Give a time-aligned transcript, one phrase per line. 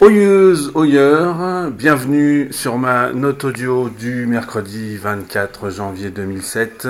[0.00, 6.88] Oyeuse, oyeur, bienvenue sur ma note audio du mercredi 24 janvier 2007,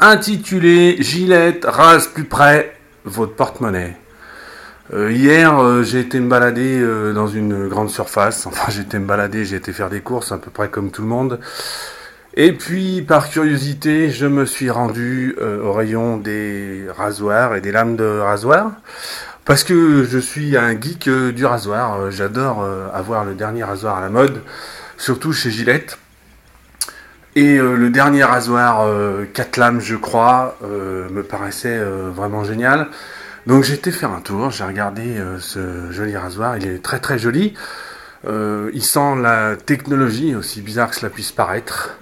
[0.00, 2.76] intitulée Gillette rase plus près
[3.06, 3.96] votre porte-monnaie.
[4.92, 8.44] Euh, hier, euh, j'ai été me balader euh, dans une grande surface.
[8.46, 11.00] Enfin, j'ai été me balader, j'ai été faire des courses, à peu près comme tout
[11.00, 11.40] le monde.
[12.34, 17.96] Et puis, par curiosité, je me suis rendu au rayon des rasoirs et des lames
[17.96, 18.72] de rasoir.
[19.46, 22.00] Parce que je suis un geek euh, du rasoir.
[22.00, 24.42] Euh, j'adore euh, avoir le dernier rasoir à la mode,
[24.98, 25.98] surtout chez Gillette.
[27.36, 28.88] Et le dernier rasoir
[29.34, 32.88] 4 lames, je crois, me paraissait vraiment génial.
[33.46, 37.18] Donc j'ai été faire un tour, j'ai regardé ce joli rasoir, il est très très
[37.18, 37.52] joli.
[38.26, 41.98] il sent la technologie, aussi bizarre que cela puisse paraître.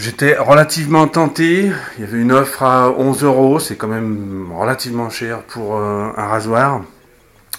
[0.00, 1.70] J'étais relativement tenté.
[1.98, 3.58] Il y avait une offre à 11 euros.
[3.58, 6.80] C'est quand même relativement cher pour euh, un rasoir.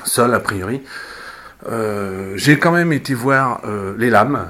[0.06, 0.82] Seul, a priori.
[1.70, 4.48] Euh, j'ai quand même été voir euh, les lames.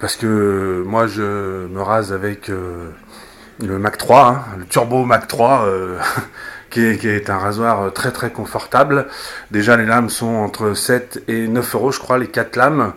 [0.00, 5.68] parce que moi, je me rase avec le Mac 3, hein, le Turbo Mac 3.
[6.70, 9.08] Qui est, qui est, un rasoir très très confortable.
[9.50, 12.92] Déjà les lames sont entre 7 et 9 euros je crois les 4 lames.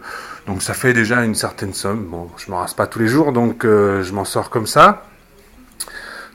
[0.47, 2.05] Donc ça fait déjà une certaine somme.
[2.05, 5.03] Bon, je me rase pas tous les jours, donc euh, je m'en sors comme ça.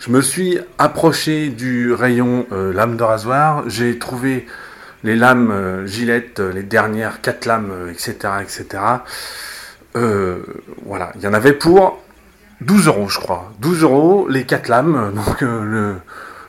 [0.01, 3.69] Je me suis approché du rayon euh, lame de rasoir.
[3.69, 4.47] J'ai trouvé
[5.05, 8.83] les lames euh, gilettes, les dernières quatre lames, etc., etc.
[10.87, 12.03] voilà, il y en avait pour
[12.63, 13.53] 12 euros, je crois.
[13.61, 15.13] 12 euros les quatre lames.
[15.15, 15.45] Donc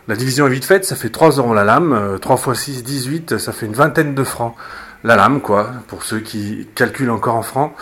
[0.08, 2.18] la division est vite faite, ça fait 3 euros la lame.
[2.22, 4.56] 3 x 6, 18, ça fait une vingtaine de francs
[5.04, 7.74] la lame, quoi, pour ceux qui calculent encore en francs.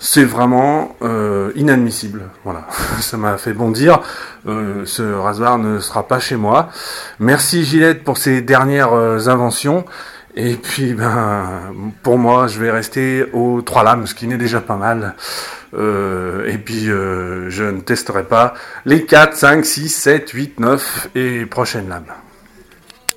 [0.00, 2.22] C'est vraiment euh, inadmissible.
[2.44, 2.66] Voilà,
[3.00, 4.00] ça m'a fait bondir.
[4.46, 6.70] Euh, ce rasoir ne sera pas chez moi.
[7.18, 9.84] Merci Gillette pour ces dernières euh, inventions.
[10.36, 11.72] Et puis, ben,
[12.04, 15.16] pour moi, je vais rester aux trois lames, ce qui n'est déjà pas mal.
[15.74, 18.54] et puis, je ne testerai pas
[18.84, 22.12] les 4, 5, 6, 7, 8, 9 et prochaines lames.